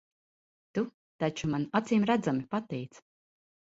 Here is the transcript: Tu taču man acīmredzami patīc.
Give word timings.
Tu 0.77 0.85
taču 1.25 1.53
man 1.53 1.69
acīmredzami 1.83 2.51
patīc. 2.57 3.09